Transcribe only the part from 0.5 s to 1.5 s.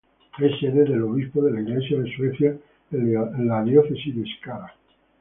sede del obispo